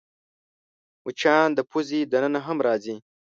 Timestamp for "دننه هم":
2.11-2.57